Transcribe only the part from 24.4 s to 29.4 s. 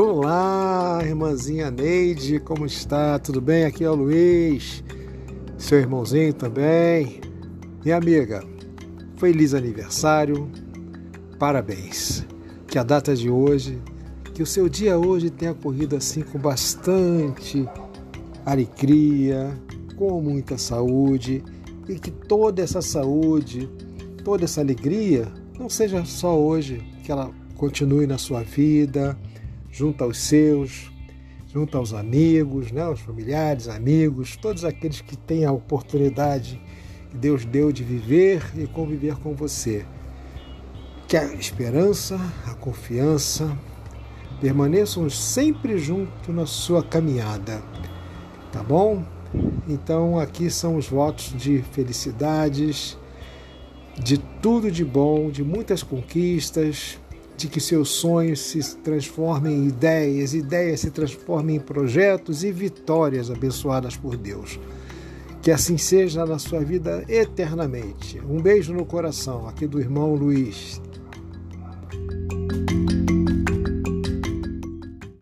essa alegria não seja só hoje, que ela continue na sua vida